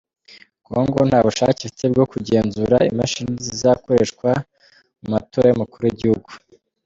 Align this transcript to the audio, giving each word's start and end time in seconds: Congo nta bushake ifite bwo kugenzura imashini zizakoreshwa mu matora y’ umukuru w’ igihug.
Congo 0.67 0.99
nta 1.09 1.19
bushake 1.25 1.59
ifite 1.63 1.85
bwo 1.93 2.05
kugenzura 2.11 2.77
imashini 2.91 3.33
zizakoreshwa 3.45 4.29
mu 4.99 5.07
matora 5.13 5.45
y’ 5.49 5.55
umukuru 5.57 5.81
w’ 5.85 5.91
igihug. 5.93 6.23